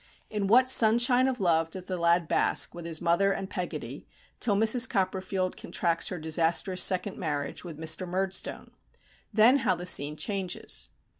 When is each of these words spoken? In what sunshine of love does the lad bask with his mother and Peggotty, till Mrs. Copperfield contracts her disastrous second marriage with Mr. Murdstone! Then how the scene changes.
In 0.31 0.47
what 0.47 0.67
sunshine 0.67 1.27
of 1.27 1.39
love 1.39 1.69
does 1.69 1.85
the 1.85 1.95
lad 1.95 2.27
bask 2.27 2.73
with 2.73 2.87
his 2.87 3.03
mother 3.03 3.31
and 3.31 3.47
Peggotty, 3.51 4.07
till 4.39 4.55
Mrs. 4.55 4.89
Copperfield 4.89 5.55
contracts 5.55 6.07
her 6.07 6.17
disastrous 6.17 6.81
second 6.81 7.19
marriage 7.19 7.63
with 7.63 7.77
Mr. 7.77 8.07
Murdstone! 8.07 8.71
Then 9.31 9.57
how 9.57 9.75
the 9.75 9.85
scene 9.85 10.15
changes. 10.15 10.89